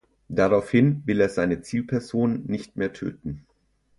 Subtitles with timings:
[0.29, 3.45] Daraufhin will er seine Zielperson nicht mehr töten.